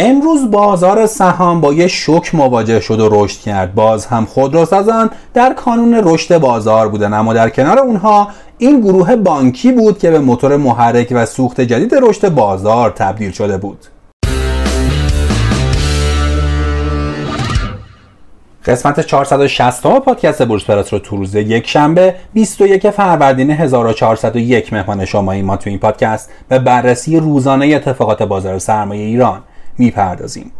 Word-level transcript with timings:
امروز 0.00 0.50
بازار 0.50 1.06
سهام 1.06 1.60
با 1.60 1.72
یه 1.72 1.86
شوک 1.86 2.34
مواجه 2.34 2.80
شد 2.80 3.00
و 3.00 3.08
رشد 3.12 3.40
کرد. 3.40 3.74
باز 3.74 4.06
هم 4.06 4.24
خودروسازان 4.24 5.10
در 5.34 5.52
کانون 5.52 6.00
رشد 6.04 6.38
بازار 6.38 6.88
بودن. 6.88 7.12
اما 7.12 7.34
در 7.34 7.50
کنار 7.50 7.78
اونها 7.78 8.28
این 8.58 8.80
گروه 8.80 9.16
بانکی 9.16 9.72
بود 9.72 9.98
که 9.98 10.10
به 10.10 10.18
موتور 10.18 10.56
محرک 10.56 11.08
و 11.10 11.26
سوخت 11.26 11.60
جدید 11.60 11.94
رشد 11.94 12.28
بازار 12.28 12.90
تبدیل 12.90 13.32
شده 13.32 13.58
بود. 13.58 13.78
قسمت 18.66 19.00
460 19.00 19.86
پادکست 19.86 20.46
بورس 20.46 20.64
پلاس 20.64 20.92
رو 20.92 20.98
تو 20.98 21.16
روز 21.16 21.34
یک 21.34 21.68
شنبه 21.68 22.14
21 22.34 22.90
فروردین 22.90 23.50
1401 23.50 24.72
مهمان 24.72 25.04
شما 25.04 25.42
ما 25.42 25.56
تو 25.56 25.70
این 25.70 25.78
پادکست. 25.78 26.30
به 26.48 26.58
بررسی 26.58 27.20
روزانه 27.20 27.66
اتفاقات 27.66 28.22
بازار 28.22 28.58
سرمایه 28.58 29.04
ایران. 29.04 29.42
می‌پردازیم. 29.78 30.52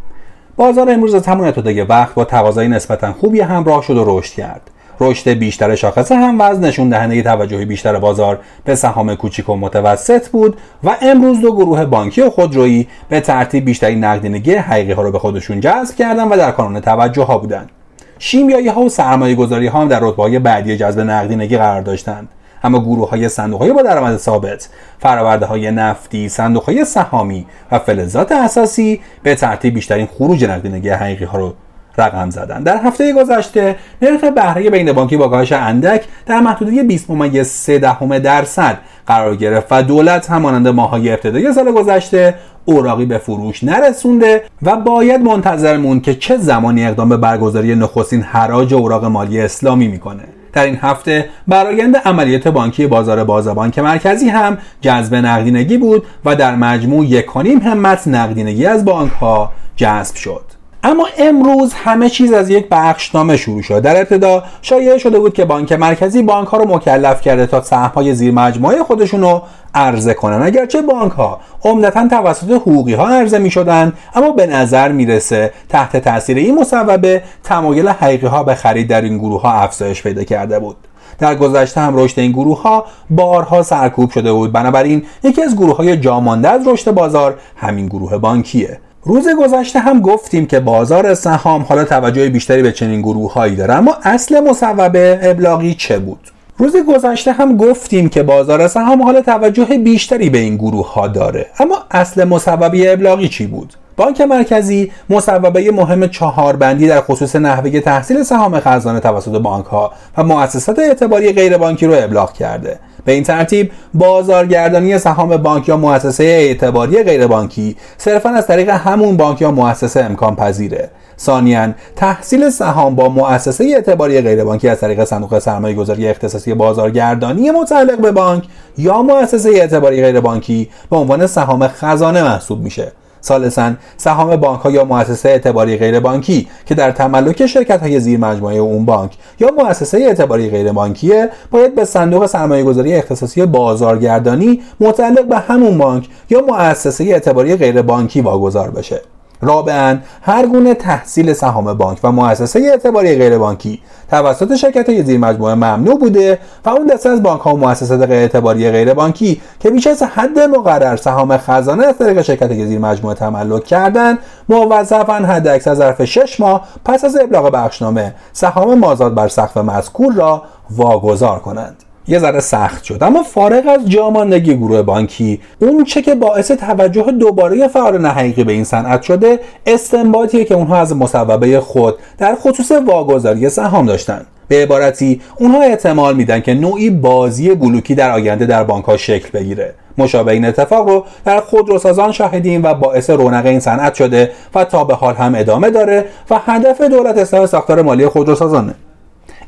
بازار 0.56 0.90
امروز 0.90 1.14
از 1.14 1.26
همون 1.26 1.46
ابتدای 1.46 1.82
وقت 1.82 2.14
با 2.14 2.24
تقاضای 2.24 2.68
نسبتا 2.68 3.12
خوبی 3.12 3.40
همراه 3.40 3.82
شد 3.82 3.96
و 3.96 4.18
رشد 4.18 4.34
کرد. 4.34 4.70
رشد 5.00 5.30
بیشتر 5.30 5.74
شاخص 5.74 6.12
هم 6.12 6.40
وزن 6.40 6.64
نشون 6.64 6.88
دهنده 6.88 7.22
توجه 7.22 7.64
بیشتر 7.64 7.98
بازار 7.98 8.38
به 8.64 8.74
سهام 8.74 9.14
کوچیک 9.14 9.48
و 9.48 9.56
متوسط 9.56 10.28
بود 10.28 10.56
و 10.84 10.96
امروز 11.02 11.40
دو 11.40 11.56
گروه 11.56 11.84
بانکی 11.84 12.22
و 12.22 12.30
خودرویی 12.30 12.88
به 13.08 13.20
ترتیب 13.20 13.64
بیشتری 13.64 13.96
نقدینگی 13.96 14.54
حقیقی 14.54 14.92
ها 14.92 15.02
رو 15.02 15.10
به 15.10 15.18
خودشون 15.18 15.60
جذب 15.60 15.96
کردن 15.96 16.28
و 16.28 16.36
در 16.36 16.50
کانون 16.50 16.80
توجه 16.80 17.22
ها 17.22 17.38
بودند. 17.38 17.70
شیمیایی 18.18 18.68
ها 18.68 18.80
و 18.80 18.88
سرمایه 18.88 19.34
گذاری 19.34 19.66
ها 19.66 19.80
هم 19.80 19.88
در 19.88 20.00
رتبه 20.02 20.38
بعدی 20.38 20.76
جذب 20.76 21.00
نقدینگی 21.00 21.56
قرار 21.56 21.80
داشتند. 21.80 22.28
اما 22.62 22.80
گروه 22.80 23.10
های 23.10 23.28
صندوق 23.28 23.60
های 23.60 23.72
با 23.72 23.82
درآمد 23.82 24.16
ثابت 24.16 24.68
فرآورده 24.98 25.46
های 25.46 25.70
نفتی 25.70 26.28
صندوق 26.28 26.62
های 26.62 26.84
سهامی 26.84 27.46
و 27.72 27.78
فلزات 27.78 28.32
اساسی 28.32 29.00
به 29.22 29.34
ترتیب 29.34 29.74
بیشترین 29.74 30.06
خروج 30.06 30.44
نقدینگی 30.44 30.88
حقیقی 30.88 31.24
ها 31.24 31.38
رو 31.38 31.54
رقم 31.98 32.30
زدن. 32.30 32.62
در 32.62 32.76
هفته 32.76 33.12
گذشته 33.12 33.76
نرخ 34.02 34.24
بهره 34.24 34.70
بین 34.70 34.92
بانکی 34.92 35.16
با 35.16 35.28
کاهش 35.28 35.52
اندک 35.52 36.04
در 36.26 36.40
محدوده 36.40 36.82
20 36.82 37.10
ممیز 37.10 37.46
3 37.46 37.78
دهم 37.78 38.18
درصد 38.18 38.78
قرار 39.06 39.36
گرفت 39.36 39.66
و 39.70 39.82
دولت 39.82 40.30
همانند 40.30 40.68
ماهای 40.68 41.10
ابتدایی 41.10 41.52
سال 41.52 41.72
گذشته 41.72 42.34
اوراقی 42.64 43.06
به 43.06 43.18
فروش 43.18 43.64
نرسونده 43.64 44.42
و 44.62 44.76
باید 44.76 45.20
منتظر 45.20 45.76
مون 45.76 46.00
که 46.00 46.14
چه 46.14 46.36
زمانی 46.36 46.86
اقدام 46.86 47.08
به 47.08 47.16
برگزاری 47.16 47.74
نخستین 47.74 48.22
حراج 48.22 48.74
اوراق 48.74 49.04
مالی 49.04 49.40
اسلامی 49.40 49.88
می‌کنه. 49.88 50.37
در 50.52 50.64
این 50.64 50.78
هفته 50.82 51.28
برایند 51.48 51.96
عملیات 51.96 52.48
بانکی 52.48 52.86
بازار 52.86 53.24
باز 53.24 53.48
بانک 53.48 53.78
مرکزی 53.78 54.28
هم 54.28 54.58
جذب 54.80 55.14
نقدینگی 55.14 55.78
بود 55.78 56.06
و 56.24 56.36
در 56.36 56.56
مجموع 56.56 57.06
یک 57.06 57.26
همت 57.62 58.08
نقدینگی 58.08 58.66
از 58.66 58.84
بانک 58.84 59.12
ها 59.12 59.52
جذب 59.76 60.14
شد. 60.14 60.57
اما 60.84 61.06
امروز 61.18 61.72
همه 61.72 62.08
چیز 62.08 62.32
از 62.32 62.50
یک 62.50 62.66
بخشنامه 62.70 63.36
شروع 63.36 63.62
شد. 63.62 63.82
در 63.82 63.96
ابتدا 63.96 64.42
شایعه 64.62 64.98
شده 64.98 65.18
بود 65.18 65.34
که 65.34 65.44
بانک 65.44 65.72
مرکزی 65.72 66.22
بانک 66.22 66.48
ها 66.48 66.56
رو 66.56 66.74
مکلف 66.74 67.20
کرده 67.20 67.46
تا 67.46 67.62
سهم 67.62 67.90
های 67.94 68.14
زیر 68.14 68.34
مجموعه 68.34 68.82
خودشون 68.82 69.20
رو 69.20 69.42
عرضه 69.74 70.14
کنن. 70.14 70.42
اگرچه 70.42 70.82
بانک 70.82 71.12
ها 71.12 71.40
عمدتا 71.64 72.08
توسط 72.08 72.50
حقوقی 72.50 72.94
ها 72.94 73.08
عرضه 73.08 73.38
می 73.38 73.50
شدن 73.50 73.92
اما 74.14 74.30
به 74.30 74.46
نظر 74.46 74.92
می‌رسه 74.92 75.52
تحت 75.68 75.96
تاثیر 75.96 76.36
این 76.36 76.60
مصوبه 76.60 77.22
تمایل 77.44 77.88
حقیقی 77.88 78.26
ها 78.26 78.42
به 78.42 78.54
خرید 78.54 78.88
در 78.88 79.02
این 79.02 79.18
گروه 79.18 79.42
ها 79.42 79.52
افزایش 79.52 80.02
پیدا 80.02 80.24
کرده 80.24 80.58
بود. 80.58 80.76
در 81.18 81.34
گذشته 81.34 81.80
هم 81.80 81.96
رشد 81.96 82.20
این 82.20 82.32
گروه 82.32 82.62
ها 82.62 82.84
بارها 83.10 83.62
سرکوب 83.62 84.10
شده 84.10 84.32
بود. 84.32 84.52
بنابراین 84.52 85.02
یکی 85.22 85.42
از 85.42 85.56
گروه 85.56 85.76
های 85.76 85.96
جامانده 85.96 86.48
از 86.48 86.68
رشد 86.68 86.90
بازار 86.90 87.38
همین 87.56 87.86
گروه 87.86 88.18
بانکیه. 88.18 88.80
روز 89.08 89.28
گذشته 89.38 89.78
هم 89.78 90.00
گفتیم 90.00 90.46
که 90.46 90.60
بازار 90.60 91.14
سهام 91.14 91.62
حالا 91.62 91.84
توجه 91.84 92.28
بیشتری 92.28 92.62
به 92.62 92.72
چنین 92.72 93.00
گروه 93.00 93.32
هایی 93.32 93.56
داره 93.56 93.74
اما 93.74 93.96
اصل 94.02 94.40
مصوبه 94.40 95.18
ابلاغی 95.22 95.74
چه 95.74 95.98
بود؟ 95.98 96.30
روز 96.58 96.76
گذشته 96.88 97.32
هم 97.32 97.56
گفتیم 97.56 98.08
که 98.08 98.22
بازار 98.22 98.68
سهام 98.68 99.02
حالا 99.02 99.20
توجه 99.20 99.64
بیشتری 99.64 100.30
به 100.30 100.38
این 100.38 100.56
گروه 100.56 100.94
ها 100.94 101.08
داره 101.08 101.46
اما 101.58 101.76
اصل 101.90 102.24
مصوبه 102.24 102.92
ابلاغی 102.92 103.28
چی 103.28 103.46
بود؟ 103.46 103.74
بانک 103.96 104.20
مرکزی 104.20 104.92
مصوبه 105.10 105.70
مهم 105.70 106.06
چهار 106.06 106.56
بندی 106.56 106.88
در 106.88 107.00
خصوص 107.00 107.36
نحوه 107.36 107.80
تحصیل 107.80 108.22
سهام 108.22 108.60
خزانه 108.60 109.00
توسط 109.00 109.40
بانک 109.40 109.66
ها 109.66 109.92
و 110.16 110.24
مؤسسات 110.24 110.78
اعتباری 110.78 111.32
غیر 111.32 111.56
بانکی 111.56 111.86
رو 111.86 111.94
ابلاغ 111.96 112.32
کرده. 112.32 112.78
به 113.08 113.14
این 113.14 113.22
ترتیب 113.22 113.70
بازارگردانی 113.94 114.98
سهام 114.98 115.36
بانک 115.36 115.68
یا 115.68 115.76
مؤسسه 115.76 116.24
اعتباری 116.24 117.02
غیر 117.02 117.26
بانکی 117.26 117.76
صرفا 117.98 118.28
از 118.30 118.46
طریق 118.46 118.68
همون 118.68 119.16
بانک 119.16 119.40
یا 119.40 119.50
مؤسسه 119.50 120.04
امکان 120.04 120.36
پذیره. 120.36 120.90
ثانیا 121.18 121.74
تحصیل 121.96 122.50
سهام 122.50 122.94
با 122.94 123.08
مؤسسه 123.08 123.64
اعتباری 123.64 124.20
غیر 124.20 124.44
بانکی 124.44 124.68
از 124.68 124.80
طریق 124.80 125.04
صندوق 125.04 125.38
سرمایه 125.38 125.74
گذاری 125.74 126.08
اختصاصی 126.08 126.54
بازارگردانی 126.54 127.50
متعلق 127.50 128.00
به 128.00 128.12
بانک 128.12 128.44
یا 128.78 129.02
مؤسسه 129.02 129.50
اعتباری 129.50 130.02
غیر 130.02 130.20
بانکی 130.20 130.68
به 130.90 130.96
عنوان 130.96 131.26
سهام 131.26 131.68
خزانه 131.68 132.22
محسوب 132.22 132.60
میشه. 132.60 132.92
ثالثا 133.28 133.74
سهام 133.96 134.36
بانک 134.36 134.60
ها 134.60 134.70
یا 134.70 134.84
مؤسسه 134.84 135.28
اعتباری 135.28 135.76
غیر 135.76 136.00
بانکی 136.00 136.48
که 136.66 136.74
در 136.74 136.90
تملک 136.90 137.46
شرکت 137.46 137.80
های 137.80 138.00
زیر 138.00 138.20
مجموعه 138.20 138.56
اون 138.56 138.84
بانک 138.84 139.12
یا 139.40 139.50
مؤسسه 139.58 139.98
اعتباری 139.98 140.50
غیر 140.50 140.72
بانکیه 140.72 141.30
باید 141.50 141.74
به 141.74 141.84
صندوق 141.84 142.26
سرمایه 142.26 142.64
گذاری 142.64 142.94
اختصاصی 142.94 143.46
بازارگردانی 143.46 144.60
متعلق 144.80 145.24
به 145.24 145.38
همون 145.38 145.78
بانک 145.78 146.08
یا 146.30 146.40
مؤسسه 146.40 147.04
اعتباری 147.04 147.56
غیر 147.56 147.82
بانکی 147.82 148.20
واگذار 148.20 148.70
بشه. 148.70 149.00
رابعا 149.40 149.98
هر 150.22 150.46
گونه 150.46 150.74
تحصیل 150.74 151.32
سهام 151.32 151.74
بانک 151.74 151.98
و 152.04 152.12
مؤسسه 152.12 152.60
اعتباری 152.60 153.16
غیر 153.16 153.38
بانکی 153.38 153.80
توسط 154.10 154.56
شرکت 154.56 154.88
های 154.88 155.02
زیر 155.02 155.18
مجموعه 155.18 155.54
ممنوع 155.54 155.98
بوده 155.98 156.38
و 156.64 156.68
اون 156.68 156.86
دسته 156.86 157.08
از 157.08 157.22
بانک 157.22 157.40
ها 157.40 157.54
و 157.54 157.58
مؤسسات 157.58 158.10
اعتباری 158.10 158.70
غیر 158.70 158.94
بانکی 158.94 159.40
که 159.60 159.70
بیش 159.70 159.86
از 159.86 160.02
حد 160.02 160.38
مقرر 160.38 160.96
سهام 160.96 161.36
خزانه 161.36 161.86
از 161.86 161.98
طریق 161.98 162.22
شرکت 162.22 162.50
های 162.50 162.66
زیر 162.66 162.78
مجموعه 162.78 163.14
تملک 163.14 163.64
کردن 163.64 164.18
موظفا 164.48 165.14
حد 165.14 165.48
اکثر 165.48 165.74
ظرف 165.74 166.04
6 166.04 166.40
ماه 166.40 166.68
پس 166.84 167.04
از 167.04 167.16
ابلاغ 167.16 167.50
بخشنامه 167.50 168.14
سهام 168.32 168.78
مازاد 168.78 169.14
بر 169.14 169.28
سقف 169.28 169.56
مذکور 169.56 170.12
را 170.14 170.42
واگذار 170.70 171.38
کنند. 171.38 171.87
یه 172.08 172.18
ذره 172.18 172.40
سخت 172.40 172.84
شد. 172.84 173.02
اما 173.02 173.22
فارغ 173.22 173.68
از 173.68 173.90
جاماندگی 173.90 174.56
گروه 174.56 174.82
بانکی 174.82 175.40
اون 175.58 175.84
چه 175.84 176.02
که 176.02 176.14
باعث 176.14 176.50
توجه 176.50 177.02
دوباره 177.02 177.68
فعال 177.68 178.06
حقیقی 178.06 178.44
به 178.44 178.52
این 178.52 178.64
صنعت 178.64 179.02
شده 179.02 179.40
استنباطیه 179.66 180.44
که 180.44 180.54
اونها 180.54 180.76
از 180.76 180.96
مصوبه 180.96 181.60
خود 181.60 181.94
در 182.18 182.34
خصوص 182.34 182.72
واگذاری 182.72 183.48
سهام 183.48 183.86
داشتن. 183.86 184.26
به 184.48 184.62
عبارتی 184.62 185.20
اونها 185.38 185.62
احتمال 185.62 186.16
میدن 186.16 186.40
که 186.40 186.54
نوعی 186.54 186.90
بازی 186.90 187.54
بلوکی 187.54 187.94
در 187.94 188.10
آینده 188.10 188.46
در 188.46 188.64
بانک 188.64 188.84
ها 188.84 188.96
شکل 188.96 189.30
بگیره. 189.30 189.74
مشابه 189.98 190.32
این 190.32 190.44
اتفاق 190.44 190.88
رو 190.88 191.04
در 191.24 191.40
خودروسازان 191.40 192.12
شاهدیم 192.12 192.64
و 192.64 192.74
باعث 192.74 193.10
رونق 193.10 193.46
این 193.46 193.60
صنعت 193.60 193.94
شده 193.94 194.30
و 194.54 194.64
تا 194.64 194.84
به 194.84 194.94
حال 194.94 195.14
هم 195.14 195.34
ادامه 195.34 195.70
داره 195.70 196.04
و 196.30 196.40
هدف 196.46 196.80
دولت 196.80 197.18
اصلاح 197.18 197.46
ساختار 197.46 197.82
مالی 197.82 198.06
خودروسازانه. 198.06 198.74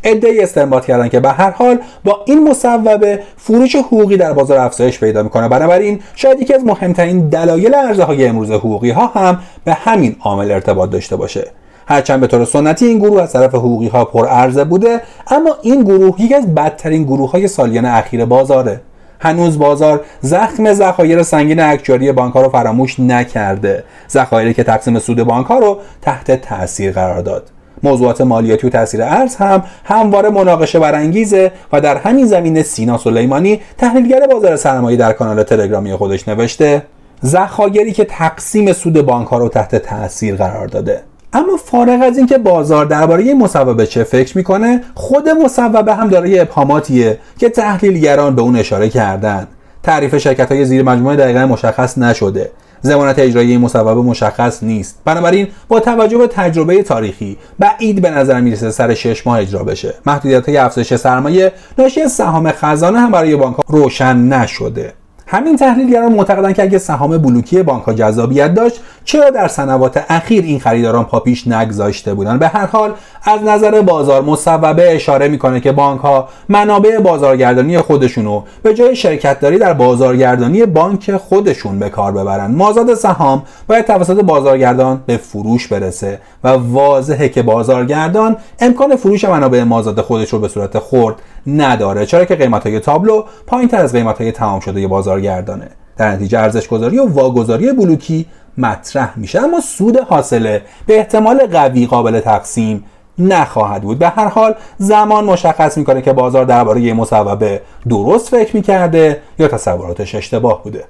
ای 0.02 0.42
استنباط 0.42 0.86
کردن 0.86 1.08
که 1.08 1.20
به 1.20 1.28
هر 1.28 1.50
حال 1.50 1.78
با 2.04 2.22
این 2.26 2.48
مصوبه 2.48 3.20
فروش 3.36 3.76
حقوقی 3.76 4.16
در 4.16 4.32
بازار 4.32 4.58
افزایش 4.58 5.00
پیدا 5.00 5.22
می‌کنه. 5.22 5.48
بنابراین 5.48 6.00
شاید 6.14 6.40
یکی 6.42 6.54
از 6.54 6.64
مهمترین 6.64 7.28
دلایل 7.28 7.74
عرضه 7.74 8.04
های 8.04 8.26
امروز 8.26 8.50
حقوقی 8.50 8.90
ها 8.90 9.06
هم 9.06 9.38
به 9.64 9.74
همین 9.74 10.16
عامل 10.20 10.50
ارتباط 10.50 10.90
داشته 10.90 11.16
باشه. 11.16 11.50
هرچند 11.86 12.20
به 12.20 12.26
طور 12.26 12.44
سنتی 12.44 12.86
این 12.86 12.98
گروه 12.98 13.22
از 13.22 13.32
طرف 13.32 13.54
حقوقی 13.54 13.88
ها 13.88 14.04
پر 14.04 14.26
عرضه 14.26 14.64
بوده 14.64 15.00
اما 15.30 15.56
این 15.62 15.82
گروه 15.82 16.22
یکی 16.22 16.34
از 16.34 16.54
بدترین 16.54 17.04
گروه 17.04 17.30
های 17.30 17.48
سالیانه 17.48 17.88
اخیر 17.88 18.24
بازاره. 18.24 18.80
هنوز 19.20 19.58
بازار 19.58 20.00
زخم 20.20 20.72
ذخایر 20.72 21.22
سنگین 21.22 21.60
اکچاری 21.60 22.12
بانک 22.12 22.34
ها 22.34 22.42
رو 22.42 22.48
فراموش 22.48 23.00
نکرده. 23.00 23.84
ذخایری 24.10 24.54
که 24.54 24.64
تقسیم 24.64 24.98
سود 24.98 25.22
بانک 25.22 25.46
ها 25.46 25.58
رو 25.58 25.78
تحت 26.02 26.40
تاثیر 26.40 26.92
قرار 26.92 27.22
داد. 27.22 27.50
موضوعات 27.82 28.20
مالیاتی 28.20 28.66
و 28.66 28.70
تاثیر 28.70 29.02
ارز 29.02 29.36
هم 29.36 29.62
همواره 29.84 30.30
مناقشه 30.30 30.78
برانگیزه 30.78 31.52
و 31.72 31.80
در 31.80 31.96
همین 31.96 32.26
زمینه 32.26 32.62
سینا 32.62 32.98
سلیمانی 32.98 33.60
تحلیلگر 33.78 34.26
بازار 34.26 34.56
سرمایه 34.56 34.96
در 34.96 35.12
کانال 35.12 35.42
تلگرامی 35.42 35.94
خودش 35.94 36.28
نوشته 36.28 36.82
ذخایری 37.24 37.92
که 37.92 38.04
تقسیم 38.04 38.72
سود 38.72 39.00
بانک 39.00 39.28
ها 39.28 39.38
رو 39.38 39.48
تحت 39.48 39.76
تاثیر 39.76 40.36
قرار 40.36 40.66
داده. 40.66 41.00
اما 41.32 41.56
فارغ 41.56 42.02
از 42.02 42.18
اینکه 42.18 42.38
بازار 42.38 42.86
درباره 42.86 43.34
مصوبه 43.34 43.86
چه 43.86 44.04
فکر 44.04 44.36
می‌کنه 44.36 44.80
خود 44.94 45.28
مصوبه 45.28 45.94
هم 45.94 46.08
دارای 46.08 46.38
ابهاماتیه 46.38 47.18
که 47.38 47.48
تحلیلگران 47.48 48.34
به 48.34 48.42
اون 48.42 48.56
اشاره 48.56 48.88
کردن. 48.88 49.46
تعریف 49.82 50.18
شرکت 50.18 50.52
های 50.52 50.64
زیر 50.64 50.82
مجموعه 50.82 51.16
دقیقا 51.16 51.46
مشخص 51.46 51.98
نشده. 51.98 52.50
زمانت 52.82 53.18
اجرایی 53.18 53.50
این 53.50 53.60
مصوبه 53.60 53.94
مشخص 53.94 54.62
نیست. 54.62 54.98
بنابراین 55.04 55.48
با 55.68 55.80
توجه 55.80 56.18
به 56.18 56.26
تجربه 56.26 56.82
تاریخی 56.82 57.36
بعید 57.58 58.02
به 58.02 58.10
نظر 58.10 58.40
می‌رسه 58.40 58.70
سر 58.70 58.94
شش 58.94 59.26
ماه 59.26 59.38
اجرا 59.38 59.64
بشه. 59.64 59.94
محدودیت 60.06 60.48
های 60.48 60.56
افزایش 60.56 60.94
سرمایه 60.94 61.52
ناشی 61.78 62.00
از 62.00 62.12
سهام 62.12 62.52
خزانه 62.52 62.98
هم 63.00 63.10
برای 63.10 63.36
بانک 63.36 63.56
روشن 63.68 64.16
نشده. 64.16 64.92
همین 65.32 65.56
تحلیلگران 65.56 66.12
معتقدند 66.12 66.54
که 66.54 66.62
اگه 66.62 66.78
سهام 66.78 67.18
بلوکی 67.18 67.62
بانک 67.62 67.84
ها 67.84 67.92
جذابیت 67.92 68.54
داشت 68.54 68.80
چرا 69.04 69.30
در 69.30 69.48
سنوات 69.48 70.04
اخیر 70.08 70.44
این 70.44 70.60
خریداران 70.60 71.04
پاپیش 71.04 71.48
نگذاشته 71.48 72.14
بودن؟ 72.14 72.38
به 72.38 72.48
هر 72.48 72.66
حال 72.66 72.92
از 73.22 73.42
نظر 73.42 73.80
بازار 73.80 74.22
مصوبه 74.22 74.94
اشاره 74.94 75.28
می‌کنه 75.28 75.60
که 75.60 75.72
بانک 75.72 76.00
ها 76.00 76.28
منابع 76.48 76.98
بازارگردانی 76.98 77.78
خودشونو 77.78 78.42
به 78.62 78.74
جای 78.74 78.96
شرکت 78.96 79.40
داری 79.40 79.58
در 79.58 79.72
بازارگردانی 79.72 80.66
بانک 80.66 81.16
خودشون 81.16 81.78
به 81.78 81.88
کار 81.88 82.12
ببرن. 82.12 82.50
مازاد 82.50 82.94
سهام 82.94 83.42
باید 83.66 83.86
توسط 83.86 84.20
بازارگردان 84.20 85.02
به 85.06 85.16
فروش 85.16 85.68
برسه 85.68 86.18
و 86.44 86.48
واضحه 86.48 87.28
که 87.28 87.42
بازارگردان 87.42 88.36
امکان 88.60 88.96
فروش 88.96 89.24
منابع 89.24 89.62
مازاد 89.62 90.00
خودش 90.00 90.32
رو 90.32 90.38
به 90.38 90.48
صورت 90.48 90.78
خرد 90.78 91.14
نداره. 91.46 92.06
چرا 92.06 92.24
که 92.24 92.34
قیمت 92.34 92.66
های 92.66 92.80
تابلو 92.80 93.24
پایین 93.46 93.68
تر 93.68 93.78
از 93.78 93.92
قیمت 93.92 94.18
های 94.20 94.32
تمام 94.32 94.60
شده 94.60 94.86
بازارگردانه 95.20 95.68
در 95.96 96.10
نتیجه 96.10 96.38
ارزش 96.38 96.68
گذاری 96.68 96.98
و 96.98 97.08
واگذاری 97.08 97.72
بلوکی 97.72 98.26
مطرح 98.58 99.18
میشه 99.18 99.40
اما 99.40 99.60
سود 99.60 99.96
حاصله 99.96 100.62
به 100.86 100.98
احتمال 100.98 101.46
قوی 101.46 101.86
قابل 101.86 102.20
تقسیم 102.20 102.84
نخواهد 103.18 103.82
بود. 103.82 103.98
به 103.98 104.08
هر 104.08 104.28
حال 104.28 104.54
زمان 104.78 105.24
مشخص 105.24 105.78
می‌کنه 105.78 106.02
که 106.02 106.12
بازار 106.12 106.44
درباره 106.44 106.92
مصوبه 106.92 107.60
درست 107.88 108.28
فکر 108.28 108.56
می‌کرده 108.56 109.20
یا 109.38 109.48
تصوراتش 109.48 110.14
اشتباه 110.14 110.62
بوده. 110.62 110.84